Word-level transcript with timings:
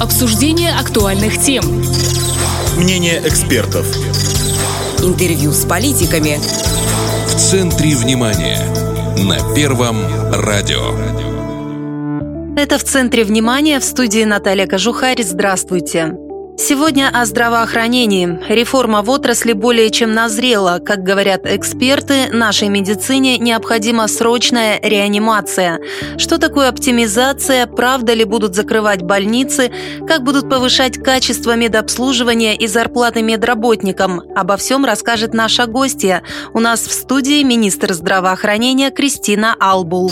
Обсуждение 0.00 0.72
актуальных 0.72 1.40
тем. 1.40 1.64
Мнение 2.76 3.18
экспертов. 3.26 3.86
Интервью 5.02 5.52
с 5.52 5.64
политиками. 5.64 6.38
В 7.26 7.34
центре 7.34 7.96
внимания. 7.96 8.60
На 9.24 9.54
Первом 9.54 9.96
радио. 10.32 10.94
Это 12.58 12.78
в 12.78 12.84
центре 12.84 13.24
внимания 13.24 13.80
в 13.80 13.84
студии 13.84 14.24
Наталья 14.24 14.66
Кожухарь. 14.66 15.22
Здравствуйте. 15.22 16.25
Сегодня 16.58 17.10
о 17.12 17.26
здравоохранении. 17.26 18.38
Реформа 18.48 19.02
в 19.02 19.10
отрасли 19.10 19.52
более 19.52 19.90
чем 19.90 20.14
назрела. 20.14 20.78
Как 20.78 21.02
говорят 21.02 21.44
эксперты, 21.44 22.28
нашей 22.32 22.68
медицине 22.68 23.36
необходима 23.36 24.08
срочная 24.08 24.80
реанимация. 24.82 25.80
Что 26.16 26.38
такое 26.38 26.68
оптимизация? 26.68 27.66
Правда 27.66 28.14
ли 28.14 28.24
будут 28.24 28.54
закрывать 28.54 29.02
больницы? 29.02 29.70
Как 30.08 30.22
будут 30.22 30.48
повышать 30.48 30.96
качество 30.96 31.54
медобслуживания 31.54 32.54
и 32.54 32.66
зарплаты 32.66 33.20
медработникам? 33.20 34.22
Обо 34.34 34.56
всем 34.56 34.86
расскажет 34.86 35.34
наша 35.34 35.66
гостья. 35.66 36.22
У 36.54 36.60
нас 36.60 36.80
в 36.80 36.92
студии 36.92 37.42
министр 37.42 37.92
здравоохранения 37.92 38.90
Кристина 38.90 39.54
Албул. 39.60 40.10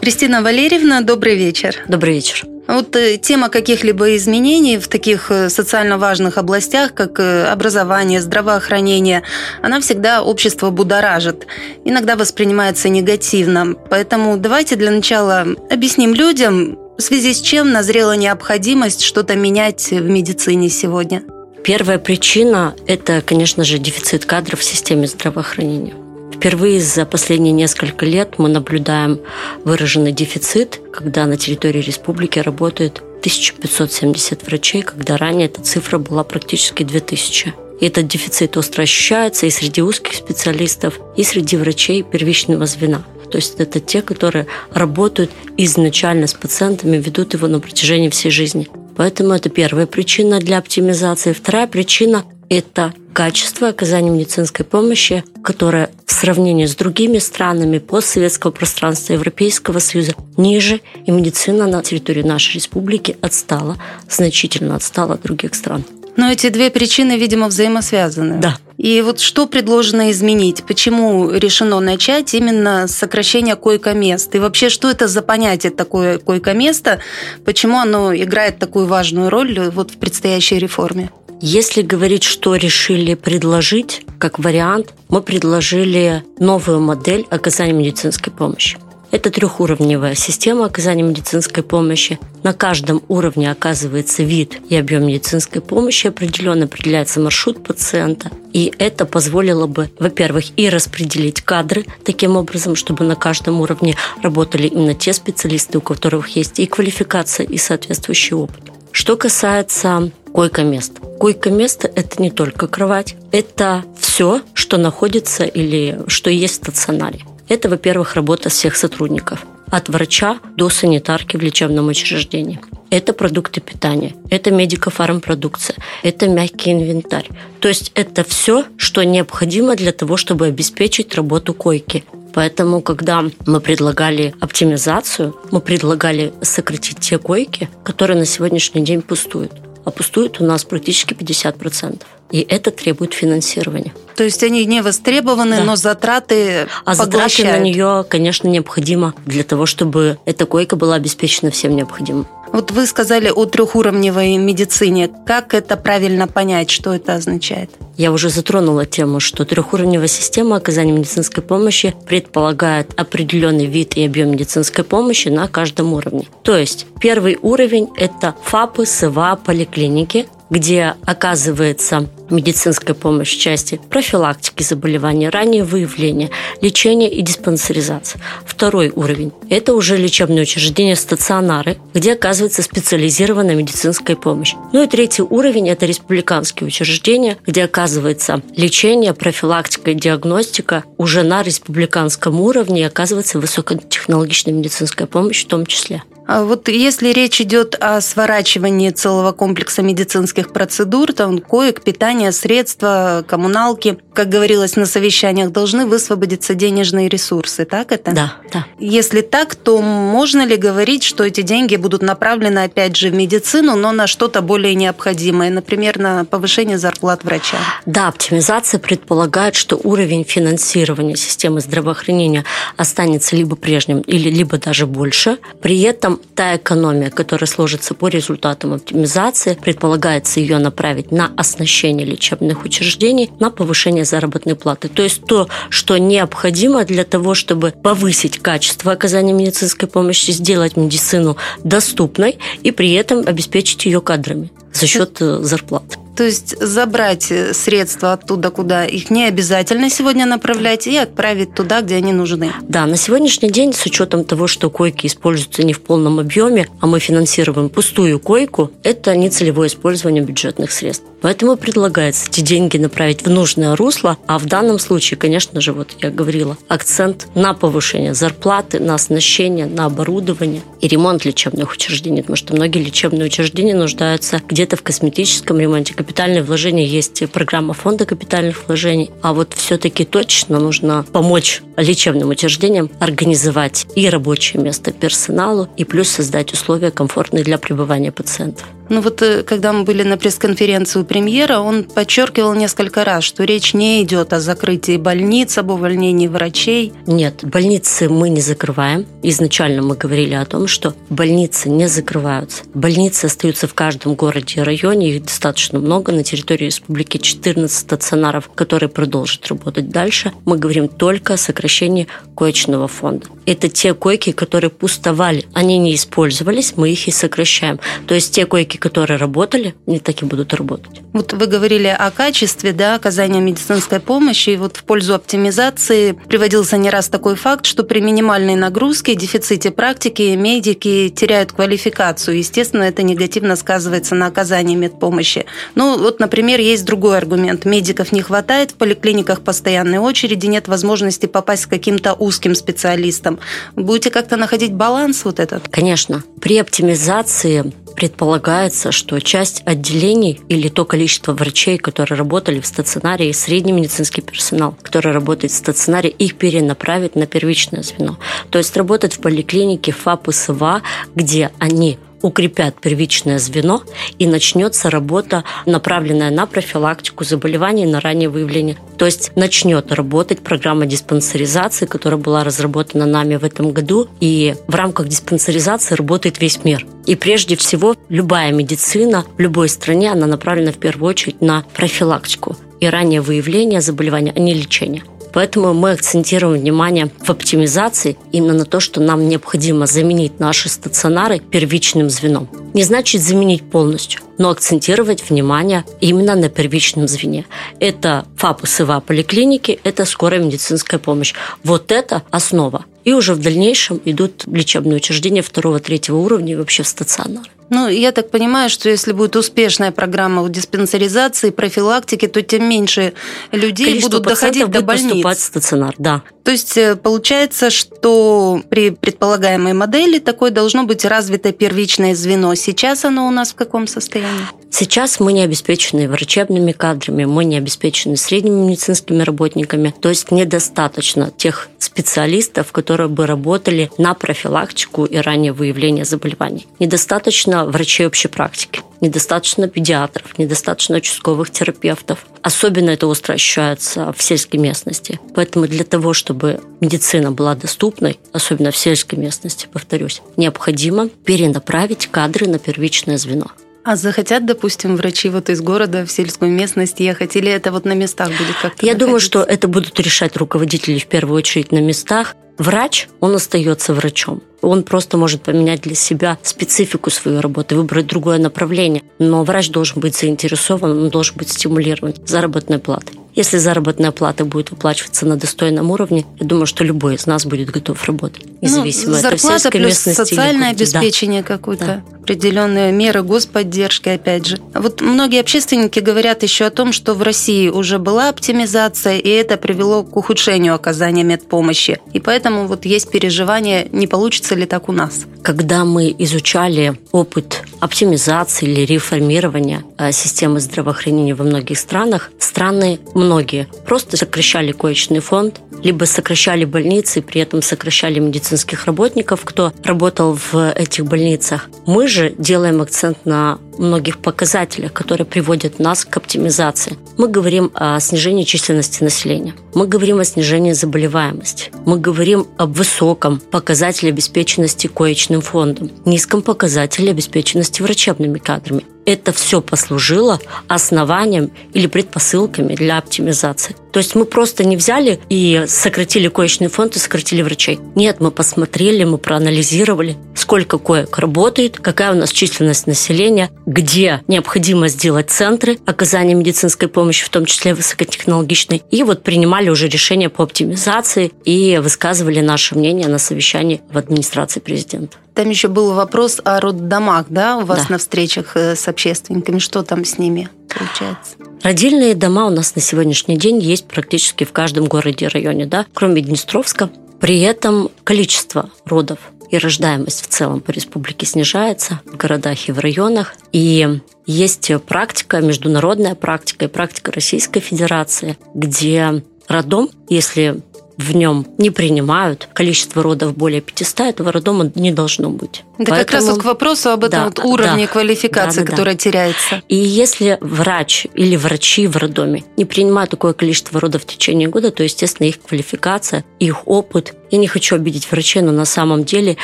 Кристина 0.00 0.42
Валерьевна, 0.42 1.02
добрый 1.02 1.36
вечер. 1.36 1.84
Добрый 1.88 2.14
вечер. 2.14 2.53
Вот 2.66 2.96
э, 2.96 3.18
тема 3.18 3.50
каких-либо 3.50 4.16
изменений 4.16 4.78
в 4.78 4.88
таких 4.88 5.30
э, 5.30 5.50
социально 5.50 5.98
важных 5.98 6.38
областях, 6.38 6.94
как 6.94 7.20
э, 7.20 7.44
образование, 7.44 8.20
здравоохранение, 8.20 9.22
она 9.62 9.80
всегда 9.80 10.22
общество 10.22 10.70
будоражит, 10.70 11.46
иногда 11.84 12.16
воспринимается 12.16 12.88
негативно. 12.88 13.74
Поэтому 13.90 14.36
давайте 14.38 14.76
для 14.76 14.90
начала 14.90 15.46
объясним 15.70 16.14
людям, 16.14 16.78
в 16.96 17.02
связи 17.02 17.34
с 17.34 17.40
чем 17.40 17.72
назрела 17.72 18.16
необходимость 18.16 19.02
что-то 19.02 19.34
менять 19.34 19.90
в 19.90 20.08
медицине 20.08 20.70
сегодня. 20.70 21.22
Первая 21.64 21.98
причина– 21.98 22.74
это, 22.86 23.22
конечно 23.24 23.64
же, 23.64 23.78
дефицит 23.78 24.24
кадров 24.24 24.60
в 24.60 24.64
системе 24.64 25.06
здравоохранения. 25.06 26.03
Впервые 26.34 26.80
за 26.80 27.06
последние 27.06 27.52
несколько 27.52 28.04
лет 28.04 28.34
мы 28.38 28.48
наблюдаем 28.48 29.20
выраженный 29.64 30.12
дефицит, 30.12 30.80
когда 30.92 31.26
на 31.26 31.36
территории 31.36 31.80
республики 31.80 32.40
работает 32.40 33.02
1570 33.20 34.46
врачей, 34.46 34.82
когда 34.82 35.16
ранее 35.16 35.46
эта 35.46 35.62
цифра 35.62 35.98
была 35.98 36.24
практически 36.24 36.82
2000. 36.82 37.54
И 37.80 37.86
этот 37.86 38.08
дефицит 38.08 38.56
остро 38.56 38.82
ощущается 38.82 39.46
и 39.46 39.50
среди 39.50 39.80
узких 39.80 40.14
специалистов, 40.14 40.98
и 41.16 41.22
среди 41.22 41.56
врачей 41.56 42.02
первичного 42.02 42.66
звена. 42.66 43.04
То 43.30 43.38
есть 43.38 43.54
это 43.58 43.80
те, 43.80 44.02
которые 44.02 44.46
работают 44.72 45.30
изначально 45.56 46.26
с 46.26 46.34
пациентами, 46.34 46.96
ведут 46.96 47.34
его 47.34 47.46
на 47.46 47.60
протяжении 47.60 48.08
всей 48.08 48.30
жизни. 48.30 48.68
Поэтому 48.96 49.32
это 49.32 49.48
первая 49.48 49.86
причина 49.86 50.38
для 50.40 50.58
оптимизации. 50.58 51.32
Вторая 51.32 51.66
причина 51.66 52.24
это 52.48 52.92
качество 53.12 53.68
оказания 53.68 54.10
медицинской 54.10 54.64
помощи, 54.64 55.24
которое 55.42 55.90
в 56.06 56.12
сравнении 56.12 56.66
с 56.66 56.74
другими 56.74 57.18
странами 57.18 57.78
постсоветского 57.78 58.50
пространства 58.50 59.12
Европейского 59.12 59.78
Союза 59.78 60.12
ниже, 60.36 60.80
и 61.06 61.10
медицина 61.10 61.66
на 61.66 61.82
территории 61.82 62.22
нашей 62.22 62.54
республики 62.54 63.16
отстала, 63.20 63.76
значительно 64.08 64.76
отстала 64.76 65.14
от 65.14 65.22
других 65.22 65.54
стран. 65.54 65.84
Но 66.16 66.30
эти 66.30 66.48
две 66.48 66.70
причины, 66.70 67.18
видимо, 67.18 67.48
взаимосвязаны. 67.48 68.38
Да. 68.38 68.58
И 68.78 69.00
вот 69.02 69.20
что 69.20 69.46
предложено 69.46 70.10
изменить? 70.10 70.64
Почему 70.64 71.30
решено 71.30 71.80
начать 71.80 72.34
именно 72.34 72.86
с 72.86 72.92
сокращения 72.92 73.56
койко-мест? 73.56 74.34
И 74.34 74.38
вообще, 74.38 74.68
что 74.68 74.90
это 74.90 75.08
за 75.08 75.22
понятие 75.22 75.72
такое 75.72 76.18
койко-место? 76.18 77.00
Почему 77.44 77.78
оно 77.78 78.14
играет 78.14 78.58
такую 78.58 78.86
важную 78.86 79.30
роль 79.30 79.70
вот 79.70 79.90
в 79.90 79.96
предстоящей 79.98 80.58
реформе? 80.58 81.10
Если 81.40 81.82
говорить, 81.82 82.22
что 82.22 82.54
решили 82.54 83.14
предложить, 83.14 84.02
как 84.18 84.38
вариант, 84.38 84.94
мы 85.08 85.20
предложили 85.20 86.24
новую 86.38 86.80
модель 86.80 87.26
оказания 87.30 87.72
медицинской 87.72 88.32
помощи. 88.32 88.78
Это 89.10 89.30
трехуровневая 89.30 90.16
система 90.16 90.64
оказания 90.64 91.04
медицинской 91.04 91.62
помощи. 91.62 92.18
На 92.42 92.52
каждом 92.52 93.00
уровне 93.06 93.48
оказывается 93.48 94.24
вид 94.24 94.58
и 94.68 94.74
объем 94.74 95.06
медицинской 95.06 95.62
помощи, 95.62 96.08
определенно 96.08 96.64
определяется 96.64 97.20
маршрут 97.20 97.62
пациента. 97.62 98.32
И 98.52 98.72
это 98.76 99.04
позволило 99.04 99.68
бы, 99.68 99.88
во-первых, 100.00 100.46
и 100.56 100.68
распределить 100.68 101.42
кадры 101.42 101.86
таким 102.04 102.36
образом, 102.36 102.74
чтобы 102.74 103.04
на 103.04 103.14
каждом 103.14 103.60
уровне 103.60 103.94
работали 104.20 104.66
именно 104.66 104.94
те 104.94 105.12
специалисты, 105.12 105.78
у 105.78 105.80
которых 105.80 106.30
есть 106.30 106.58
и 106.58 106.66
квалификация, 106.66 107.46
и 107.46 107.56
соответствующий 107.56 108.34
опыт. 108.34 108.72
Что 108.90 109.16
касается 109.16 110.10
койко-мест. 110.34 110.98
Койко-место– 111.20 111.88
это 111.94 112.20
не 112.20 112.30
только 112.30 112.66
кровать, 112.66 113.14
это 113.30 113.84
все, 113.98 114.42
что 114.52 114.78
находится 114.78 115.44
или 115.44 116.00
что 116.08 116.28
есть 116.28 116.54
в 116.54 116.56
стационаре. 116.56 117.20
Это, 117.48 117.68
во-первых, 117.68 118.16
работа 118.16 118.48
всех 118.48 118.74
сотрудников. 118.74 119.46
От 119.70 119.88
врача 119.88 120.40
до 120.56 120.68
санитарки 120.68 121.36
в 121.36 121.40
лечебном 121.40 121.86
учреждении. 121.86 122.60
Это 122.90 123.12
продукты 123.12 123.60
питания, 123.60 124.14
это 124.28 124.50
медико-фармпродукция, 124.50 125.76
это 126.02 126.28
мягкий 126.28 126.72
инвентарь. 126.72 127.28
То 127.60 127.68
есть 127.68 127.92
это 127.94 128.24
все, 128.24 128.64
что 128.76 129.04
необходимо 129.04 129.76
для 129.76 129.92
того, 129.92 130.16
чтобы 130.16 130.46
обеспечить 130.46 131.14
работу 131.14 131.54
койки. 131.54 132.04
Поэтому, 132.34 132.82
когда 132.82 133.24
мы 133.46 133.60
предлагали 133.60 134.34
оптимизацию, 134.40 135.36
мы 135.52 135.60
предлагали 135.60 136.32
сократить 136.42 136.98
те 136.98 137.18
койки, 137.18 137.68
которые 137.84 138.18
на 138.18 138.26
сегодняшний 138.26 138.82
день 138.82 139.02
пустуют 139.02 139.52
а 139.84 139.90
пустует 139.90 140.40
у 140.40 140.44
нас 140.44 140.64
практически 140.64 141.14
50%. 141.14 142.02
И 142.30 142.40
это 142.48 142.70
требует 142.70 143.14
финансирования. 143.14 143.92
То 144.16 144.24
есть 144.24 144.42
они 144.42 144.64
не 144.64 144.82
востребованы, 144.82 145.58
да. 145.58 145.64
но 145.64 145.76
затраты 145.76 146.66
А 146.84 146.96
поглощают. 146.96 147.06
затраты 147.06 147.44
на 147.44 147.62
нее, 147.62 148.04
конечно, 148.08 148.48
необходимо 148.48 149.14
для 149.26 149.44
того, 149.44 149.66
чтобы 149.66 150.18
эта 150.24 150.46
койка 150.46 150.76
была 150.76 150.94
обеспечена 150.96 151.50
всем 151.50 151.76
необходимым. 151.76 152.26
Вот 152.52 152.70
вы 152.70 152.86
сказали 152.86 153.30
о 153.30 153.44
трехуровневой 153.46 154.36
медицине. 154.36 155.10
Как 155.26 155.54
это 155.54 155.76
правильно 155.76 156.28
понять, 156.28 156.70
что 156.70 156.94
это 156.94 157.14
означает? 157.14 157.70
Я 157.96 158.10
уже 158.10 158.28
затронула 158.28 158.86
тему, 158.86 159.20
что 159.20 159.44
трехуровневая 159.44 160.08
система 160.08 160.56
оказания 160.56 160.92
медицинской 160.92 161.42
помощи 161.42 161.94
предполагает 162.06 162.92
определенный 162.98 163.66
вид 163.66 163.96
и 163.96 164.04
объем 164.04 164.32
медицинской 164.32 164.82
помощи 164.84 165.28
на 165.28 165.46
каждом 165.46 165.92
уровне. 165.92 166.26
То 166.42 166.56
есть 166.56 166.86
первый 167.00 167.38
уровень– 167.40 167.88
это 167.96 168.34
ФАПы, 168.44 168.84
СВА, 168.86 169.38
поликлиники, 169.44 170.26
где 170.50 170.94
оказывается 171.04 172.08
медицинская 172.30 172.94
помощь 172.94 173.34
в 173.34 173.40
части 173.40 173.80
профилактики 173.90 174.62
заболеваний, 174.62 175.28
раннее 175.28 175.64
выявление, 175.64 176.30
лечение 176.60 177.10
и 177.10 177.22
диспансеризация. 177.22 178.20
Второй 178.46 178.90
уровень– 178.90 179.32
это 179.50 179.74
уже 179.74 179.96
лечебные 179.96 180.42
учреждения, 180.42 180.96
стационары, 180.96 181.78
где 181.92 182.12
оказывается 182.12 182.43
специализированная 182.62 183.54
медицинская 183.54 184.16
помощь. 184.16 184.54
Ну 184.72 184.82
и 184.82 184.86
третий 184.86 185.22
уровень– 185.22 185.68
это 185.70 185.86
республиканские 185.86 186.66
учреждения, 186.66 187.36
где 187.46 187.64
оказывается 187.64 188.42
лечение, 188.56 189.14
профилактика 189.14 189.90
и 189.90 189.94
диагностика 189.94 190.84
уже 190.98 191.22
на 191.22 191.42
республиканском 191.42 192.40
уровне 192.40 192.82
и 192.82 192.84
оказывается 192.84 193.38
высокотехнологичная 193.38 194.54
медицинская 194.54 195.06
помощь 195.06 195.44
в 195.44 195.48
том 195.48 195.66
числе. 195.66 196.02
А 196.26 196.44
вот 196.44 196.68
если 196.68 197.08
речь 197.12 197.40
идет 197.40 197.76
о 197.78 198.00
сворачивании 198.00 198.90
целого 198.90 199.32
комплекса 199.32 199.82
медицинских 199.82 200.52
процедур, 200.52 201.12
там 201.12 201.38
коек, 201.38 201.82
питания, 201.82 202.32
средства, 202.32 203.24
коммуналки, 203.26 203.98
как 204.12 204.28
говорилось 204.28 204.76
на 204.76 204.86
совещаниях, 204.86 205.50
должны 205.50 205.86
высвободиться 205.86 206.54
денежные 206.54 207.08
ресурсы, 207.08 207.64
так 207.64 207.92
это? 207.92 208.12
Да, 208.12 208.34
да. 208.52 208.66
Если 208.78 209.20
так, 209.20 209.54
то 209.54 209.80
можно 209.82 210.46
ли 210.46 210.56
говорить, 210.56 211.02
что 211.02 211.24
эти 211.24 211.42
деньги 211.42 211.76
будут 211.76 212.02
направлены 212.02 212.60
опять 212.60 212.96
же 212.96 213.10
в 213.10 213.14
медицину, 213.14 213.76
но 213.76 213.92
на 213.92 214.06
что-то 214.06 214.40
более 214.40 214.74
необходимое, 214.74 215.50
например, 215.50 215.98
на 215.98 216.24
повышение 216.24 216.78
зарплат 216.78 217.24
врача? 217.24 217.58
Да, 217.86 218.08
оптимизация 218.08 218.78
предполагает, 218.78 219.54
что 219.54 219.78
уровень 219.82 220.24
финансирования 220.24 221.16
системы 221.16 221.60
здравоохранения 221.60 222.44
останется 222.76 223.36
либо 223.36 223.56
прежним, 223.56 224.00
или 224.00 224.30
либо 224.30 224.58
даже 224.58 224.86
больше. 224.86 225.38
При 225.60 225.80
этом 225.82 226.13
та 226.34 226.56
экономия, 226.56 227.10
которая 227.10 227.46
сложится 227.46 227.94
по 227.94 228.08
результатам 228.08 228.72
оптимизации, 228.72 229.58
предполагается 229.60 230.40
ее 230.40 230.58
направить 230.58 231.12
на 231.12 231.32
оснащение 231.36 232.06
лечебных 232.06 232.64
учреждений, 232.64 233.30
на 233.40 233.50
повышение 233.50 234.04
заработной 234.04 234.56
платы. 234.56 234.88
То 234.88 235.02
есть 235.02 235.24
то, 235.26 235.48
что 235.68 235.98
необходимо 235.98 236.84
для 236.84 237.04
того, 237.04 237.34
чтобы 237.34 237.70
повысить 237.70 238.38
качество 238.38 238.92
оказания 238.92 239.32
медицинской 239.32 239.88
помощи, 239.88 240.30
сделать 240.30 240.76
медицину 240.76 241.36
доступной 241.62 242.38
и 242.62 242.70
при 242.70 242.92
этом 242.92 243.22
обеспечить 243.26 243.84
ее 243.86 244.00
кадрами 244.00 244.50
за 244.72 244.86
счет 244.86 245.20
э, 245.20 245.38
зарплат. 245.42 246.03
То 246.16 246.24
есть 246.24 246.56
забрать 246.60 247.30
э, 247.30 247.52
средства 247.54 248.12
оттуда, 248.12 248.50
куда 248.50 248.84
их 248.84 249.10
не 249.10 249.24
обязательно 249.24 249.90
сегодня 249.90 250.26
направлять, 250.26 250.86
и 250.86 250.96
отправить 250.96 251.54
туда, 251.54 251.80
где 251.80 251.96
они 251.96 252.12
нужны. 252.12 252.52
Да, 252.62 252.86
на 252.86 252.96
сегодняшний 252.96 253.50
день, 253.50 253.72
с 253.72 253.84
учетом 253.86 254.24
того, 254.24 254.46
что 254.46 254.70
койки 254.70 255.06
используются 255.06 255.64
не 255.64 255.72
в 255.72 255.80
полном 255.80 256.20
объеме, 256.20 256.68
а 256.80 256.86
мы 256.86 257.00
финансируем 257.00 257.68
пустую 257.68 258.20
койку, 258.20 258.70
это 258.82 259.16
нецелевое 259.16 259.68
использование 259.68 260.22
бюджетных 260.22 260.70
средств. 260.70 261.04
Поэтому 261.20 261.56
предлагается 261.56 262.28
эти 262.28 262.42
деньги 262.42 262.76
направить 262.76 263.24
в 263.24 263.30
нужное 263.30 263.74
русло, 263.76 264.18
а 264.26 264.38
в 264.38 264.44
данном 264.44 264.78
случае, 264.78 265.16
конечно 265.16 265.60
же, 265.60 265.72
вот 265.72 265.96
я 266.02 266.10
говорила, 266.10 266.58
акцент 266.68 267.28
на 267.34 267.54
повышение 267.54 268.14
зарплаты, 268.14 268.78
на 268.78 268.94
оснащение, 268.94 269.66
на 269.66 269.86
оборудование 269.86 270.60
и 270.80 270.86
ремонт 270.88 271.24
лечебных 271.24 271.72
учреждений, 271.72 272.20
потому 272.20 272.36
что 272.36 272.54
многие 272.54 272.80
лечебные 272.80 273.26
учреждения 273.26 273.74
нуждаются 273.74 274.42
где-то 274.46 274.76
в 274.76 274.82
косметическом 274.82 275.58
ремонте. 275.58 275.94
Капитальные 276.04 276.42
вложения 276.42 276.84
есть 276.84 277.26
программа 277.32 277.72
фонда 277.72 278.04
капитальных 278.04 278.66
вложений, 278.66 279.10
а 279.22 279.32
вот 279.32 279.54
все-таки 279.54 280.04
точно 280.04 280.60
нужно 280.60 281.02
помочь 281.14 281.62
лечебным 281.78 282.28
учреждениям 282.28 282.90
организовать 283.00 283.86
и 283.96 284.10
рабочее 284.10 284.62
место 284.62 284.92
персоналу, 284.92 285.66
и 285.78 285.84
плюс 285.84 286.10
создать 286.10 286.52
условия 286.52 286.90
комфортные 286.90 287.42
для 287.42 287.56
пребывания 287.56 288.12
пациентов. 288.12 288.66
Ну 288.88 289.00
вот, 289.00 289.22
э, 289.22 289.42
когда 289.42 289.72
мы 289.72 289.84
были 289.84 290.02
на 290.02 290.16
пресс-конференции 290.16 291.00
у 291.00 291.04
премьера, 291.04 291.58
он 291.58 291.84
подчеркивал 291.84 292.54
несколько 292.54 293.04
раз, 293.04 293.24
что 293.24 293.44
речь 293.44 293.74
не 293.74 294.02
идет 294.02 294.32
о 294.32 294.40
закрытии 294.40 294.96
больниц, 294.96 295.56
об 295.58 295.70
увольнении 295.70 296.28
врачей. 296.28 296.92
Нет, 297.06 297.40
больницы 297.42 298.08
мы 298.08 298.28
не 298.28 298.40
закрываем. 298.40 299.06
Изначально 299.22 299.82
мы 299.82 299.96
говорили 299.96 300.34
о 300.34 300.44
том, 300.44 300.66
что 300.66 300.94
больницы 301.08 301.70
не 301.70 301.88
закрываются. 301.88 302.64
Больницы 302.74 303.26
остаются 303.26 303.66
в 303.66 303.74
каждом 303.74 304.14
городе 304.14 304.60
и 304.60 304.62
районе, 304.62 305.10
их 305.10 305.24
достаточно 305.24 305.78
много. 305.78 306.12
На 306.12 306.22
территории 306.22 306.66
республики 306.66 307.18
14 307.18 307.76
стационаров, 307.76 308.50
которые 308.54 308.90
продолжат 308.90 309.46
работать 309.48 309.88
дальше. 309.88 310.32
Мы 310.44 310.58
говорим 310.58 310.88
только 310.88 311.34
о 311.34 311.36
сокращении 311.36 312.06
коечного 312.36 312.88
фонда. 312.88 313.26
Это 313.46 313.68
те 313.68 313.94
койки, 313.94 314.32
которые 314.32 314.70
пустовали, 314.70 315.44
они 315.52 315.78
не 315.78 315.94
использовались, 315.94 316.74
мы 316.76 316.90
их 316.90 317.08
и 317.08 317.10
сокращаем. 317.10 317.78
То 318.06 318.14
есть 318.14 318.34
те 318.34 318.46
койки, 318.46 318.73
которые 318.78 319.18
работали, 319.18 319.74
не 319.86 319.98
так 319.98 320.22
и 320.22 320.24
будут 320.24 320.54
работать. 320.54 321.00
Вот 321.12 321.32
вы 321.32 321.46
говорили 321.46 321.86
о 321.86 322.10
качестве 322.10 322.72
да, 322.72 322.94
оказания 322.94 323.40
медицинской 323.40 324.00
помощи, 324.00 324.50
и 324.50 324.56
вот 324.56 324.76
в 324.76 324.84
пользу 324.84 325.14
оптимизации 325.14 326.12
приводился 326.12 326.76
не 326.76 326.90
раз 326.90 327.08
такой 327.08 327.36
факт, 327.36 327.66
что 327.66 327.84
при 327.84 328.00
минимальной 328.00 328.56
нагрузке, 328.56 329.14
дефиците 329.14 329.70
практики, 329.70 330.34
медики 330.34 331.08
теряют 331.08 331.52
квалификацию. 331.52 332.38
Естественно, 332.38 332.82
это 332.82 333.02
негативно 333.02 333.56
сказывается 333.56 334.14
на 334.14 334.26
оказании 334.26 334.76
медпомощи. 334.76 335.46
Ну, 335.74 335.98
вот, 335.98 336.20
например, 336.20 336.60
есть 336.60 336.84
другой 336.84 337.18
аргумент. 337.18 337.64
Медиков 337.64 338.12
не 338.12 338.22
хватает, 338.22 338.72
в 338.72 338.74
поликлиниках 338.74 339.42
постоянной 339.42 339.98
очереди, 339.98 340.46
нет 340.46 340.68
возможности 340.68 341.26
попасть 341.26 341.66
к 341.66 341.70
каким-то 341.70 342.14
узким 342.14 342.54
специалистам. 342.54 343.38
Будете 343.76 344.10
как-то 344.10 344.36
находить 344.36 344.72
баланс 344.72 345.24
вот 345.24 345.40
этот? 345.40 345.68
Конечно. 345.68 346.22
При 346.40 346.58
оптимизации 346.58 347.72
предполагается, 347.94 348.92
что 348.92 349.20
часть 349.20 349.62
отделений 349.64 350.40
или 350.48 350.68
то 350.68 350.84
количество 350.84 351.32
врачей, 351.32 351.78
которые 351.78 352.18
работали 352.18 352.60
в 352.60 352.66
стационаре, 352.66 353.30
и 353.30 353.32
средний 353.32 353.72
медицинский 353.72 354.22
персонал, 354.22 354.76
который 354.82 355.12
работает 355.12 355.52
в 355.52 355.56
стационаре, 355.56 356.10
их 356.10 356.36
перенаправить 356.36 357.16
на 357.16 357.26
первичное 357.26 357.82
звено. 357.82 358.18
То 358.50 358.58
есть 358.58 358.76
работать 358.76 359.14
в 359.14 359.20
поликлинике 359.20 359.92
ФАП 359.92 360.28
и 360.28 360.32
СВА, 360.32 360.82
где 361.14 361.50
они 361.58 361.98
укрепят 362.24 362.80
первичное 362.80 363.38
звено 363.38 363.82
и 364.18 364.26
начнется 364.26 364.88
работа, 364.88 365.44
направленная 365.66 366.30
на 366.30 366.46
профилактику 366.46 367.22
заболеваний, 367.22 367.84
на 367.84 368.00
раннее 368.00 368.30
выявление. 368.30 368.78
То 368.96 369.04
есть 369.04 369.32
начнет 369.36 369.92
работать 369.92 370.40
программа 370.40 370.86
диспансеризации, 370.86 371.84
которая 371.84 372.18
была 372.18 372.42
разработана 372.42 373.04
нами 373.04 373.36
в 373.36 373.44
этом 373.44 373.72
году, 373.72 374.08
и 374.20 374.54
в 374.66 374.74
рамках 374.74 375.08
диспансеризации 375.08 375.96
работает 375.96 376.40
весь 376.40 376.64
мир. 376.64 376.86
И 377.04 377.14
прежде 377.14 377.56
всего, 377.56 377.94
любая 378.08 378.52
медицина 378.52 379.26
в 379.36 379.40
любой 379.40 379.68
стране, 379.68 380.10
она 380.10 380.26
направлена 380.26 380.72
в 380.72 380.78
первую 380.78 381.10
очередь 381.10 381.42
на 381.42 381.62
профилактику 381.74 382.56
и 382.80 382.86
раннее 382.86 383.20
выявление 383.20 383.82
заболевания, 383.82 384.32
а 384.34 384.38
не 384.38 384.54
лечение. 384.54 385.04
Поэтому 385.34 385.74
мы 385.74 385.90
акцентируем 385.90 386.60
внимание 386.60 387.10
в 387.18 387.28
оптимизации 387.28 388.16
именно 388.30 388.54
на 388.54 388.64
то, 388.64 388.78
что 388.78 389.00
нам 389.00 389.28
необходимо 389.28 389.86
заменить 389.86 390.38
наши 390.38 390.68
стационары 390.68 391.40
первичным 391.40 392.08
звеном. 392.08 392.48
Не 392.72 392.84
значит 392.84 393.20
заменить 393.20 393.68
полностью, 393.68 394.20
но 394.38 394.50
акцентировать 394.50 395.28
внимание 395.28 395.84
именно 396.00 396.36
на 396.36 396.48
первичном 396.48 397.08
звене. 397.08 397.46
Это 397.80 398.26
ФАП 398.36 398.62
и 398.62 398.66
СВА 398.66 399.00
поликлиники, 399.00 399.80
это 399.82 400.04
скорая 400.04 400.40
медицинская 400.40 401.00
помощь. 401.00 401.34
Вот 401.64 401.90
это 401.90 402.22
основа. 402.30 402.84
И 403.02 403.12
уже 403.12 403.34
в 403.34 403.40
дальнейшем 403.40 404.00
идут 404.04 404.44
лечебные 404.46 404.96
учреждения 404.96 405.42
второго, 405.42 405.80
третьего 405.80 406.16
уровня 406.18 406.52
и 406.52 406.56
вообще 406.56 406.84
в 406.84 406.88
стационар. 406.88 407.50
Ну, 407.74 407.88
я 407.88 408.12
так 408.12 408.30
понимаю, 408.30 408.70
что 408.70 408.88
если 408.88 409.12
будет 409.12 409.34
успешная 409.36 409.90
программа 409.90 410.48
диспансеризации, 410.48 411.50
профилактики, 411.50 412.28
то 412.28 412.40
тем 412.42 412.68
меньше 412.68 413.14
людей 413.50 413.86
Количество 413.86 414.18
будут 414.18 414.28
доходить 414.28 414.70
до 414.70 414.80
больниц. 414.80 415.10
поступать 415.10 415.38
в 415.38 415.42
стационар, 415.42 415.94
да. 415.98 416.22
То 416.44 416.50
есть 416.50 416.76
э, 416.76 416.94
получается, 416.94 417.70
что 417.70 418.60
при 418.68 418.90
предполагаемой 418.90 419.72
модели 419.72 420.18
такой 420.18 420.50
должно 420.50 420.84
быть 420.84 421.04
развито 421.04 421.52
первичное 421.52 422.14
звено. 422.14 422.54
Сейчас 422.54 423.04
оно 423.04 423.26
у 423.26 423.30
нас 423.30 423.52
в 423.52 423.54
каком 423.54 423.86
состоянии? 423.86 424.46
Сейчас 424.70 425.20
мы 425.20 425.32
не 425.32 425.42
обеспечены 425.42 426.08
врачебными 426.08 426.72
кадрами, 426.72 427.24
мы 427.24 427.44
не 427.44 427.56
обеспечены 427.56 428.16
средними 428.16 428.70
медицинскими 428.70 429.22
работниками. 429.22 429.94
То 430.00 430.10
есть 430.10 430.30
недостаточно 430.30 431.30
тех 431.36 431.68
специалистов, 431.78 432.72
которые 432.72 433.08
бы 433.08 433.26
работали 433.26 433.90
на 433.98 434.14
профилактику 434.14 435.04
и 435.04 435.16
раннее 435.16 435.52
выявление 435.52 436.04
заболеваний. 436.04 436.66
Недостаточно 436.78 437.63
врачей 437.66 438.06
общей 438.06 438.28
практики 438.28 438.82
недостаточно 439.04 439.68
педиатров, 439.68 440.38
недостаточно 440.38 440.96
участковых 440.96 441.50
терапевтов. 441.50 442.26
Особенно 442.42 442.90
это 442.90 443.06
остро 443.06 443.34
ощущается 443.34 444.12
в 444.16 444.22
сельской 444.22 444.58
местности. 444.58 445.20
Поэтому 445.34 445.66
для 445.68 445.84
того, 445.84 446.14
чтобы 446.14 446.60
медицина 446.80 447.30
была 447.30 447.54
доступной, 447.54 448.18
особенно 448.32 448.70
в 448.70 448.76
сельской 448.76 449.18
местности, 449.18 449.68
повторюсь, 449.70 450.22
необходимо 450.36 451.08
перенаправить 451.08 452.06
кадры 452.06 452.48
на 452.48 452.58
первичное 452.58 453.18
звено. 453.18 453.46
А 453.84 453.96
захотят, 453.96 454.46
допустим, 454.46 454.96
врачи 454.96 455.28
вот 455.28 455.50
из 455.50 455.60
города 455.60 456.06
в 456.06 456.10
сельскую 456.10 456.50
местность 456.50 457.00
ехать, 457.00 457.36
или 457.36 457.50
это 457.50 457.70
вот 457.70 457.84
на 457.84 457.92
местах 457.92 458.28
будет 458.28 458.56
как-то? 458.62 458.86
Я 458.86 458.94
думаю, 458.94 459.20
что 459.20 459.42
это 459.42 459.68
будут 459.68 460.00
решать 460.00 460.38
руководители 460.38 460.98
в 460.98 461.06
первую 461.06 461.36
очередь 461.36 461.70
на 461.70 461.80
местах. 461.82 462.34
Врач, 462.56 463.08
он 463.20 463.34
остается 463.34 463.92
врачом. 463.92 464.42
Он 464.64 464.82
просто 464.82 465.16
может 465.16 465.42
поменять 465.42 465.82
для 465.82 465.94
себя 465.94 466.38
специфику 466.42 467.10
своей 467.10 467.40
работы, 467.40 467.76
выбрать 467.76 468.06
другое 468.06 468.38
направление. 468.38 469.02
Но 469.18 469.44
врач 469.44 469.70
должен 469.70 470.00
быть 470.00 470.16
заинтересован, 470.16 471.04
он 471.04 471.08
должен 471.10 471.36
быть 471.36 471.50
стимулирован 471.50 472.14
заработной 472.26 472.78
платой. 472.78 473.18
Если 473.34 473.58
заработная 473.58 474.12
плата 474.12 474.44
будет 474.44 474.70
выплачиваться 474.70 475.26
на 475.26 475.36
достойном 475.36 475.90
уровне, 475.90 476.24
я 476.38 476.46
думаю, 476.46 476.66
что 476.66 476.84
любой 476.84 477.16
из 477.16 477.26
нас 477.26 477.44
будет 477.44 477.70
готов 477.70 478.02
работать, 478.04 478.44
независимо 478.60 479.16
ну, 479.16 479.20
зарплата 479.20 479.68
это 479.68 479.78
плюс 479.78 479.94
социальное 479.94 480.70
обеспечение 480.70 481.42
да. 481.42 481.48
какое-то, 481.48 481.84
да. 481.84 482.02
определенные 482.20 482.92
меры 482.92 483.22
господдержки, 483.22 484.08
опять 484.08 484.46
же. 484.46 484.58
Вот 484.72 485.00
многие 485.00 485.40
общественники 485.40 485.98
говорят 485.98 486.44
еще 486.44 486.66
о 486.66 486.70
том, 486.70 486.92
что 486.92 487.14
в 487.14 487.22
России 487.22 487.68
уже 487.68 487.98
была 487.98 488.28
оптимизация, 488.28 489.18
и 489.18 489.28
это 489.28 489.56
привело 489.56 490.04
к 490.04 490.16
ухудшению 490.16 490.74
оказания 490.74 491.24
медпомощи. 491.24 491.98
И 492.12 492.20
поэтому 492.20 492.68
вот 492.68 492.84
есть 492.84 493.10
переживание, 493.10 493.88
не 493.90 494.06
получится 494.06 494.53
ли 494.54 494.66
так 494.66 494.88
у 494.88 494.92
нас. 494.92 495.26
Когда 495.42 495.84
мы 495.84 496.14
изучали 496.18 496.98
опыт 497.12 497.62
оптимизации 497.80 498.66
или 498.66 498.80
реформирования 498.82 499.84
э, 499.98 500.12
системы 500.12 500.60
здравоохранения 500.60 501.34
во 501.34 501.44
многих 501.44 501.78
странах, 501.78 502.30
страны 502.38 502.98
многие 503.14 503.68
просто 503.86 504.16
сокращали 504.16 504.72
коечный 504.72 505.20
фонд, 505.20 505.60
либо 505.82 506.04
сокращали 506.04 506.64
больницы, 506.64 507.20
при 507.20 507.42
этом 507.42 507.62
сокращали 507.62 508.18
медицинских 508.18 508.86
работников, 508.86 509.42
кто 509.44 509.72
работал 509.82 510.38
в 510.52 510.72
этих 510.72 511.04
больницах. 511.04 511.68
Мы 511.86 512.08
же 512.08 512.34
делаем 512.38 512.80
акцент 512.80 513.26
на 513.26 513.58
многих 513.78 514.18
показателях, 514.18 514.92
которые 514.92 515.26
приводят 515.26 515.78
нас 515.78 516.04
к 516.04 516.16
оптимизации. 516.16 516.96
Мы 517.16 517.28
говорим 517.28 517.70
о 517.74 517.98
снижении 518.00 518.44
численности 518.44 519.02
населения. 519.02 519.54
Мы 519.74 519.86
говорим 519.86 520.20
о 520.20 520.24
снижении 520.24 520.72
заболеваемости. 520.72 521.70
Мы 521.84 521.98
говорим 521.98 522.46
об 522.56 522.72
высоком 522.72 523.40
показателе 523.40 524.12
обеспеченности 524.12 524.86
коечным 524.86 525.40
фондом, 525.40 525.90
низком 526.04 526.42
показателе 526.42 527.10
обеспеченности 527.10 527.82
врачебными 527.82 528.38
кадрами. 528.38 528.84
Это 529.06 529.32
все 529.32 529.60
послужило 529.60 530.40
основанием 530.68 531.50
или 531.72 531.86
предпосылками 531.86 532.74
для 532.74 532.98
оптимизации. 532.98 533.76
То 533.92 533.98
есть 533.98 534.14
мы 534.16 534.24
просто 534.24 534.64
не 534.64 534.76
взяли 534.76 535.20
и 535.28 535.64
сократили 535.68 536.26
коечный 536.28 536.66
фонд 536.66 536.96
и 536.96 536.98
сократили 536.98 537.42
врачей. 537.42 537.78
Нет, 537.94 538.16
мы 538.18 538.30
посмотрели, 538.32 539.04
мы 539.04 539.18
проанализировали, 539.18 540.16
сколько 540.34 540.78
коек 540.78 541.16
работает, 541.18 541.78
какая 541.78 542.12
у 542.12 542.16
нас 542.16 542.32
численность 542.32 542.86
населения, 542.88 543.50
где 543.66 544.22
необходимо 544.26 544.88
сделать 544.88 545.30
центры 545.30 545.78
оказания 545.86 546.34
медицинской 546.34 546.88
помощи, 546.88 547.24
в 547.24 547.28
том 547.28 547.44
числе 547.44 547.72
высокотехнологичной. 547.74 548.82
И 548.90 549.02
вот 549.04 549.22
принимали 549.22 549.68
уже 549.68 549.86
решения 549.88 550.28
по 550.28 550.42
оптимизации 550.42 551.30
и 551.44 551.78
высказывали 551.82 552.40
наше 552.40 552.74
мнение 552.76 553.06
на 553.08 553.18
совещании 553.18 553.80
в 553.92 553.98
администрации 553.98 554.58
президента. 554.60 555.18
Там 555.34 555.50
еще 555.50 555.66
был 555.66 555.94
вопрос 555.94 556.40
о 556.44 556.60
роддомах, 556.60 557.26
да, 557.28 557.56
у 557.56 557.64
вас 557.64 557.80
Да. 557.80 557.86
на 557.90 557.98
встречах 557.98 558.56
э, 558.56 558.76
с 558.76 558.86
общественниками. 558.94 559.58
Что 559.58 559.82
там 559.82 560.04
с 560.04 560.18
ними 560.18 560.48
получается? 560.68 561.36
Родильные 561.62 562.14
дома 562.14 562.46
у 562.46 562.50
нас 562.50 562.74
на 562.74 562.80
сегодняшний 562.80 563.36
день 563.36 563.58
есть 563.58 563.86
практически 563.86 564.44
в 564.44 564.52
каждом 564.52 564.84
городе 564.86 565.26
и 565.26 565.28
районе, 565.28 565.66
да, 565.66 565.86
кроме 565.92 566.22
Днестровска. 566.22 566.90
При 567.20 567.40
этом 567.40 567.90
количество 568.04 568.70
родов 568.84 569.18
и 569.50 569.58
рождаемость 569.58 570.22
в 570.22 570.28
целом 570.28 570.60
по 570.60 570.70
республике 570.70 571.26
снижается 571.26 572.00
в 572.06 572.16
городах 572.16 572.68
и 572.68 572.72
в 572.72 572.78
районах. 572.78 573.34
И 573.52 574.00
есть 574.26 574.70
практика, 574.86 575.40
международная 575.40 576.14
практика 576.14 576.66
и 576.66 576.68
практика 576.68 577.12
Российской 577.12 577.60
Федерации, 577.60 578.36
где 578.54 579.22
роддом, 579.48 579.90
если 580.08 580.60
в 580.96 581.14
нем 581.16 581.46
не 581.58 581.70
принимают 581.70 582.48
количество 582.52 583.02
родов 583.02 583.36
более 583.36 583.60
500, 583.60 584.00
этого 584.00 584.32
роддома 584.32 584.70
не 584.74 584.92
должно 584.92 585.30
быть. 585.30 585.64
Это 585.78 585.90
как 585.90 586.10
раз 586.12 586.24
Поэтому- 586.24 586.32
вот 586.34 586.42
к 586.42 586.44
вопросу 586.44 586.90
об 586.90 587.04
этом 587.04 587.20
Да, 587.20 587.24
вот 587.26 587.38
уровне 587.44 587.86
да. 587.86 587.92
квалификации, 587.92 588.60
Да-да-да. 588.60 588.70
которая 588.70 588.94
теряется. 588.94 589.62
И 589.68 589.76
если 589.76 590.38
врач 590.40 591.06
или 591.14 591.36
врачи 591.36 591.86
в 591.86 591.96
роддоме 591.96 592.44
не 592.56 592.64
принимают 592.64 593.10
такое 593.10 593.32
количество 593.32 593.80
родов 593.80 594.02
в 594.02 594.06
течение 594.06 594.48
года, 594.48 594.70
то, 594.70 594.82
естественно, 594.84 595.26
их 595.26 595.40
квалификация, 595.42 596.24
их 596.38 596.66
опыт. 596.68 597.14
Я 597.30 597.38
не 597.38 597.48
хочу 597.48 597.74
обидеть 597.74 598.10
врачей, 598.10 598.42
но 598.42 598.52
на 598.52 598.64
самом 598.64 599.04
деле 599.04 599.36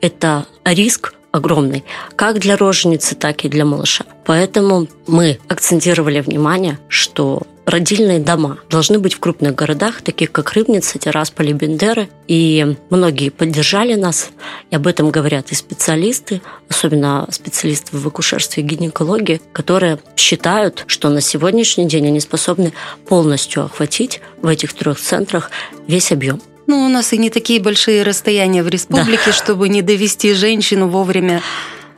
это 0.00 0.46
риск 0.64 1.14
огромный, 1.32 1.84
как 2.14 2.38
для 2.38 2.56
роженицы, 2.56 3.14
так 3.14 3.44
и 3.44 3.48
для 3.48 3.64
малыша. 3.64 4.04
Поэтому 4.24 4.86
мы 5.06 5.38
акцентировали 5.48 6.20
внимание, 6.20 6.78
что 6.88 7.42
родильные 7.66 8.20
дома 8.20 8.58
должны 8.70 8.98
быть 8.98 9.14
в 9.14 9.20
крупных 9.20 9.54
городах, 9.54 10.00
таких 10.00 10.32
как 10.32 10.52
Рыбница, 10.52 10.98
Тирасполь 10.98 11.50
и 11.50 11.52
Бендеры. 11.52 12.08
И 12.28 12.76
многие 12.88 13.30
поддержали 13.30 13.94
нас, 13.94 14.30
и 14.70 14.76
об 14.76 14.86
этом 14.86 15.10
говорят 15.10 15.52
и 15.52 15.54
специалисты, 15.54 16.40
особенно 16.68 17.26
специалисты 17.30 17.96
в 17.96 18.06
акушерстве 18.06 18.62
и 18.62 18.66
гинекологии, 18.66 19.40
которые 19.52 19.98
считают, 20.16 20.84
что 20.86 21.10
на 21.10 21.20
сегодняшний 21.20 21.86
день 21.86 22.06
они 22.06 22.20
способны 22.20 22.72
полностью 23.08 23.64
охватить 23.64 24.20
в 24.40 24.46
этих 24.46 24.72
трех 24.72 24.98
центрах 24.98 25.50
весь 25.86 26.12
объем. 26.12 26.40
Ну, 26.68 26.84
у 26.84 26.88
нас 26.88 27.12
и 27.12 27.18
не 27.18 27.30
такие 27.30 27.60
большие 27.60 28.02
расстояния 28.02 28.62
в 28.62 28.68
республике, 28.68 29.30
чтобы 29.32 29.68
не 29.68 29.82
довести 29.82 30.34
женщину 30.34 30.88
вовремя. 30.88 31.42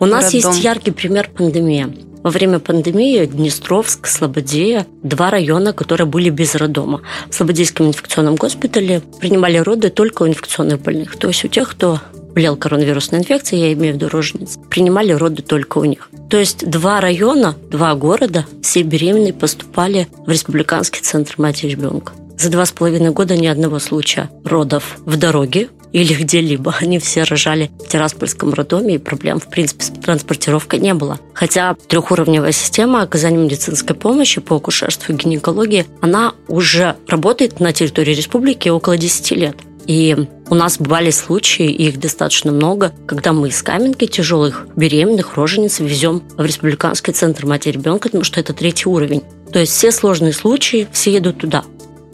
У 0.00 0.06
нас 0.06 0.32
роддом. 0.32 0.52
есть 0.52 0.64
яркий 0.64 0.90
пример 0.92 1.30
пандемии. 1.36 2.08
Во 2.22 2.30
время 2.30 2.58
пандемии 2.58 3.26
Днестровск, 3.26 4.06
Слободея– 4.06 4.86
два 5.02 5.30
района, 5.30 5.72
которые 5.72 6.06
были 6.06 6.30
без 6.30 6.54
роддома. 6.54 7.02
В 7.30 7.34
Слободейском 7.34 7.88
инфекционном 7.88 8.36
госпитале 8.36 9.02
принимали 9.20 9.58
роды 9.58 9.90
только 9.90 10.24
у 10.24 10.28
инфекционных 10.28 10.80
больных. 10.80 11.16
То 11.16 11.28
есть 11.28 11.44
у 11.44 11.48
тех, 11.48 11.70
кто 11.70 12.00
болел 12.34 12.56
коронавирусной 12.56 13.20
инфекцией, 13.20 13.62
я 13.62 13.72
имею 13.72 13.94
в 13.94 13.96
виду 13.96 14.08
рожениц, 14.08 14.58
принимали 14.70 15.12
роды 15.12 15.42
только 15.42 15.78
у 15.78 15.84
них. 15.84 16.10
То 16.28 16.36
есть 16.36 16.68
два 16.68 17.00
района, 17.00 17.56
два 17.70 17.94
города, 17.94 18.46
все 18.62 18.82
беременные 18.82 19.32
поступали 19.32 20.08
в 20.26 20.30
Республиканский 20.30 21.00
центр 21.02 21.34
матери 21.38 21.68
и 21.68 21.70
ребенка. 21.72 22.12
За 22.36 22.50
два 22.50 22.66
с 22.66 22.70
половиной 22.70 23.10
года 23.10 23.36
ни 23.36 23.46
одного 23.46 23.80
случая 23.80 24.30
родов 24.44 24.98
в 25.04 25.16
дороге 25.16 25.70
или 25.92 26.14
где-либо. 26.14 26.74
Они 26.80 26.98
все 26.98 27.22
рожали 27.22 27.70
в 27.84 27.88
Тираспольском 27.88 28.52
роддоме, 28.52 28.96
и 28.96 28.98
проблем, 28.98 29.40
в 29.40 29.48
принципе, 29.48 29.84
с 29.84 29.88
транспортировкой 29.88 30.80
не 30.80 30.94
было. 30.94 31.18
Хотя 31.34 31.74
трехуровневая 31.88 32.52
система 32.52 33.02
оказания 33.02 33.38
медицинской 33.38 33.96
помощи 33.96 34.40
по 34.40 34.56
акушерству 34.56 35.12
и 35.12 35.16
гинекологии, 35.16 35.86
она 36.00 36.34
уже 36.48 36.96
работает 37.06 37.60
на 37.60 37.72
территории 37.72 38.14
республики 38.14 38.68
около 38.68 38.96
10 38.96 39.30
лет. 39.32 39.56
И 39.86 40.14
у 40.50 40.54
нас 40.54 40.78
бывали 40.78 41.10
случаи, 41.10 41.70
их 41.70 41.98
достаточно 41.98 42.52
много, 42.52 42.92
когда 43.06 43.32
мы 43.32 43.48
из 43.48 43.62
Каменки 43.62 44.06
тяжелых 44.06 44.66
беременных 44.76 45.36
рожениц 45.36 45.80
везем 45.80 46.22
в 46.36 46.44
Республиканский 46.44 47.14
центр 47.14 47.46
матери 47.46 47.72
ребенка, 47.72 48.08
потому 48.08 48.22
что 48.22 48.38
это 48.38 48.52
третий 48.52 48.88
уровень. 48.88 49.22
То 49.50 49.58
есть 49.58 49.72
все 49.72 49.90
сложные 49.90 50.34
случаи, 50.34 50.86
все 50.92 51.12
едут 51.12 51.38
туда. 51.38 51.64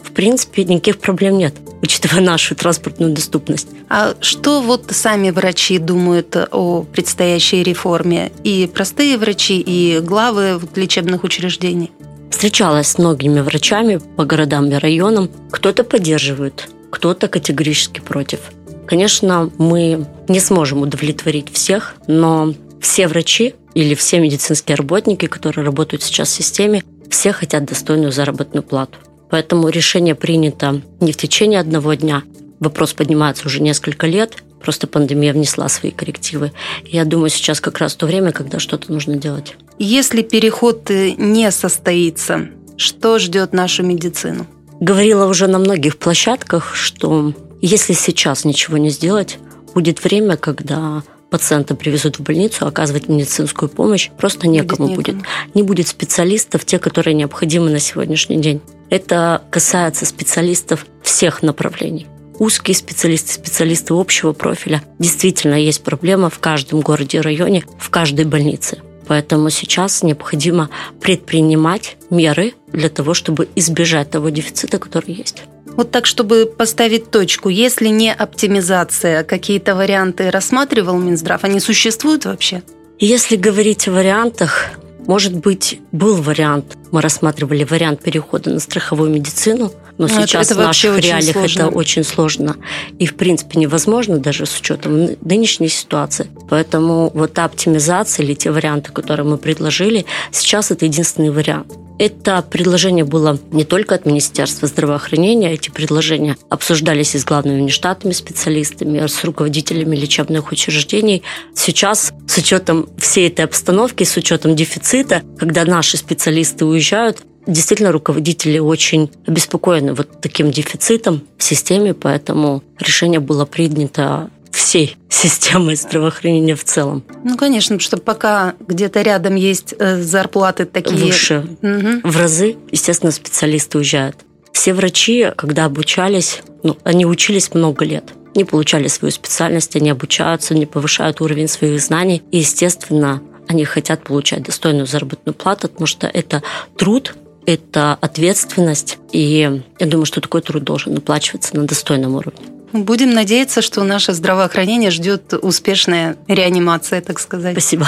В 0.05 0.11
принципе, 0.11 0.63
никаких 0.63 0.99
проблем 0.99 1.37
нет, 1.37 1.55
учитывая 1.81 2.21
нашу 2.21 2.55
транспортную 2.55 3.11
доступность. 3.11 3.67
А 3.89 4.15
что 4.21 4.61
вот 4.61 4.85
сами 4.91 5.31
врачи 5.31 5.79
думают 5.79 6.37
о 6.51 6.83
предстоящей 6.83 7.63
реформе? 7.63 8.31
И 8.43 8.69
простые 8.73 9.17
врачи, 9.17 9.59
и 9.59 9.99
главы 9.99 10.61
лечебных 10.75 11.23
учреждений? 11.23 11.91
Встречалась 12.29 12.87
с 12.87 12.97
многими 12.97 13.41
врачами 13.41 13.99
по 14.15 14.25
городам 14.25 14.67
и 14.67 14.75
районам. 14.75 15.29
Кто-то 15.51 15.83
поддерживает, 15.83 16.69
кто-то 16.91 17.27
категорически 17.27 17.99
против. 17.99 18.39
Конечно, 18.85 19.49
мы 19.57 20.05
не 20.27 20.39
сможем 20.39 20.81
удовлетворить 20.81 21.51
всех, 21.51 21.95
но 22.07 22.53
все 22.79 23.07
врачи 23.07 23.55
или 23.73 23.95
все 23.95 24.19
медицинские 24.19 24.75
работники, 24.75 25.25
которые 25.25 25.65
работают 25.65 26.03
сейчас 26.03 26.29
в 26.29 26.33
системе, 26.33 26.83
все 27.09 27.33
хотят 27.33 27.65
достойную 27.65 28.11
заработную 28.11 28.63
плату. 28.63 28.99
Поэтому 29.35 29.67
решение 29.67 30.15
принято 30.15 30.81
не 31.01 31.11
в 31.11 31.17
течение 31.17 31.59
одного 31.59 31.93
дня. 31.95 32.23
Вопрос 32.61 32.93
поднимается 32.93 33.47
уже 33.47 33.61
несколько 33.61 34.07
лет. 34.07 34.41
Просто 34.61 34.87
пандемия 34.87 35.33
внесла 35.33 35.67
свои 35.67 35.91
коррективы. 35.91 36.53
Я 36.85 37.03
думаю, 37.03 37.29
сейчас 37.29 37.59
как 37.59 37.79
раз 37.79 37.95
то 37.95 38.05
время, 38.05 38.31
когда 38.31 38.59
что-то 38.59 38.93
нужно 38.93 39.17
делать. 39.17 39.57
Если 39.77 40.21
переход 40.21 40.89
э, 40.89 41.11
не 41.17 41.51
состоится, 41.51 42.47
что 42.77 43.19
ждет 43.19 43.51
нашу 43.51 43.83
медицину? 43.83 44.47
Говорила 44.79 45.27
уже 45.27 45.47
на 45.47 45.59
многих 45.59 45.97
площадках, 45.97 46.73
что 46.73 47.33
если 47.61 47.91
сейчас 47.91 48.45
ничего 48.45 48.77
не 48.77 48.89
сделать, 48.89 49.37
будет 49.73 50.01
время, 50.01 50.37
когда 50.37 51.03
пациента 51.29 51.75
привезут 51.75 52.19
в 52.19 52.23
больницу, 52.23 52.65
оказывать 52.65 53.09
медицинскую 53.09 53.69
помощь 53.69 54.09
просто 54.17 54.47
некому 54.47 54.87
Будет 54.87 55.15
будет. 55.15 55.25
Не 55.53 55.63
будет 55.63 55.87
специалистов, 55.87 56.65
те, 56.65 56.79
которые 56.79 57.13
необходимы 57.13 57.69
на 57.69 57.79
сегодняшний 57.79 58.37
день. 58.37 58.61
Это 58.89 59.41
касается 59.49 60.05
специалистов 60.05 60.85
всех 61.01 61.41
направлений. 61.41 62.07
Узкие 62.37 62.75
специалисты, 62.75 63.33
специалисты 63.33 63.93
общего 63.93 64.33
профиля. 64.33 64.83
Действительно, 64.99 65.55
есть 65.55 65.83
проблема 65.83 66.29
в 66.29 66.39
каждом 66.39 66.81
городе 66.81 67.19
и 67.19 67.21
районе, 67.21 67.63
в 67.79 67.89
каждой 67.89 68.25
больнице. 68.25 68.79
Поэтому 69.07 69.49
сейчас 69.49 70.03
необходимо 70.03 70.69
предпринимать 70.99 71.95
меры 72.09 72.53
для 72.71 72.89
того, 72.89 73.13
чтобы 73.13 73.47
избежать 73.55 74.09
того 74.09 74.29
дефицита, 74.29 74.79
который 74.79 75.13
есть. 75.13 75.43
Вот 75.75 75.91
так, 75.91 76.05
чтобы 76.05 76.45
поставить 76.45 77.11
точку, 77.11 77.49
если 77.49 77.87
не 77.87 78.13
оптимизация, 78.13 79.23
какие-то 79.23 79.75
варианты 79.75 80.31
рассматривал 80.31 80.97
Минздрав, 80.97 81.43
они 81.43 81.59
существуют 81.59 82.25
вообще? 82.25 82.63
Если 82.99 83.35
говорить 83.35 83.87
о 83.87 83.91
вариантах, 83.91 84.69
может 85.05 85.33
быть, 85.35 85.79
был 85.91 86.15
вариант, 86.21 86.77
мы 86.91 87.01
рассматривали 87.01 87.63
вариант 87.65 88.01
перехода 88.01 88.49
на 88.51 88.59
страховую 88.59 89.11
медицину, 89.11 89.71
но 89.97 90.07
Ну, 90.07 90.13
это- 90.13 90.27
сейчас 90.27 90.47
это 90.51 90.55
в 90.61 90.63
наших 90.63 90.97
реалиях 90.99 91.33
сложно. 91.33 91.59
это 91.63 91.69
очень 91.69 92.03
сложно 92.05 92.55
и, 92.97 93.05
в 93.05 93.15
принципе, 93.15 93.59
невозможно 93.59 94.17
даже 94.17 94.45
с 94.45 94.57
учетом 94.59 94.97
ны- 95.05 95.17
нынешней 95.21 95.67
ситуации. 95.69 96.27
Поэтому 96.49 97.11
вот 97.13 97.33
та 97.33 97.45
оптимизация 97.45 98.25
или 98.25 98.33
те 98.33 98.49
варианты, 98.51 98.91
которые 98.93 99.25
мы 99.27 99.37
предложили, 99.37 100.05
сейчас 100.31 100.71
это 100.71 100.85
единственный 100.85 101.29
вариант. 101.31 101.67
Это 101.97 102.41
предложение 102.41 103.05
было 103.05 103.39
не 103.51 103.63
только 103.63 103.95
от 103.95 104.05
Министерства 104.05 104.67
здравоохранения, 104.67 105.53
эти 105.53 105.69
предложения 105.69 106.37
обсуждались 106.49 107.15
и 107.15 107.19
с 107.19 107.25
главными 107.25 107.61
внештатными 107.61 108.13
специалистами, 108.13 109.05
с 109.05 109.23
руководителями 109.23 109.95
лечебных 109.95 110.51
учреждений. 110.51 111.23
Сейчас, 111.53 112.13
с 112.27 112.37
учетом 112.37 112.89
всей 112.97 113.29
этой 113.29 113.45
обстановки, 113.45 114.03
с 114.03 114.17
учетом 114.17 114.55
дефицита, 114.55 115.23
когда 115.37 115.63
наши 115.65 115.97
специалисты 115.97 116.65
уезжают, 116.65 117.23
Действительно, 117.47 117.91
руководители 117.91 118.57
очень 118.57 119.11
обеспокоены 119.27 119.93
вот 119.93 120.19
таким 120.19 120.49
дефицитом 120.49 121.21
в 121.37 121.43
системе, 121.43 121.93
поэтому 121.93 122.63
решение 122.79 123.19
было 123.19 123.45
принято 123.45 124.31
всей 124.55 124.97
системой 125.09 125.75
здравоохранения 125.75 126.55
в 126.55 126.63
целом. 126.63 127.03
Ну, 127.23 127.37
конечно, 127.37 127.79
что 127.79 127.97
пока 127.97 128.53
где-то 128.67 129.01
рядом 129.01 129.35
есть 129.35 129.73
э, 129.77 130.01
зарплаты 130.01 130.65
такие... 130.65 130.97
Выше 130.97 131.45
Мгм. 131.61 132.01
в 132.03 132.17
разы, 132.17 132.55
естественно, 132.71 133.11
специалисты 133.11 133.77
уезжают. 133.77 134.17
Все 134.51 134.73
врачи, 134.73 135.31
когда 135.35 135.65
обучались, 135.65 136.41
ну, 136.63 136.77
они 136.83 137.05
учились 137.05 137.53
много 137.53 137.85
лет, 137.85 138.05
не 138.35 138.45
получали 138.45 138.87
свою 138.87 139.11
специальность, 139.11 139.75
они 139.75 139.89
обучаются, 139.89 140.53
не 140.55 140.65
повышают 140.65 141.21
уровень 141.21 141.47
своих 141.47 141.81
знаний. 141.81 142.23
И, 142.31 142.37
естественно, 142.39 143.21
они 143.47 143.65
хотят 143.65 144.03
получать 144.03 144.43
достойную 144.43 144.87
заработную 144.87 145.35
плату, 145.35 145.67
потому 145.67 145.87
что 145.87 146.07
это 146.07 146.41
труд, 146.77 147.15
это 147.45 147.97
ответственность, 148.01 148.97
и 149.11 149.61
я 149.79 149.85
думаю, 149.85 150.05
что 150.05 150.19
такой 150.21 150.41
труд 150.41 150.63
должен 150.63 150.97
оплачиваться 150.97 151.55
на 151.55 151.67
достойном 151.67 152.15
уровне. 152.15 152.54
Будем 152.75 153.11
надеяться, 153.11 153.61
что 153.61 153.83
наше 153.83 154.11
здравоохранение 154.13 154.91
ждет 154.91 155.33
успешная 155.33 156.17
реанимация, 156.27 156.99
так 157.01 157.19
сказать. 157.19 157.53
Спасибо. 157.53 157.87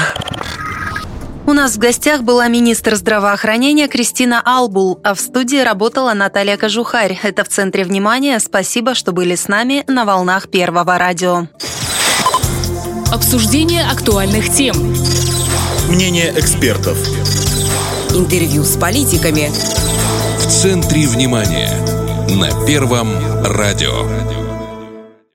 У 1.46 1.54
нас 1.54 1.76
в 1.76 1.78
гостях 1.78 2.24
была 2.24 2.48
министр 2.48 2.96
здравоохранения 2.96 3.88
Кристина 3.88 4.42
Албул, 4.44 5.00
а 5.04 5.14
в 5.14 5.20
студии 5.20 5.62
работала 5.62 6.14
Наталья 6.14 6.58
Кожухарь. 6.58 7.20
Это 7.22 7.44
в 7.44 7.50
центре 7.50 7.84
внимания. 7.84 8.40
Спасибо, 8.40 8.96
что 8.96 9.12
были 9.12 9.36
с 9.36 9.48
нами 9.48 9.84
на 9.88 10.06
волнах 10.06 10.50
Первого 10.50 10.98
радио. 10.98 11.48
Обсуждение 13.12 13.84
актуальных 13.84 14.54
тем. 14.54 14.76
Мнение 15.90 16.34
экспертов. 16.38 16.98
Интервью 18.12 18.64
с 18.64 18.78
политиками. 18.78 19.50
В 20.40 20.48
центре 20.48 21.08
внимания. 21.08 21.72
На 22.30 22.66
Первом 22.66 23.10
радио. 23.46 24.37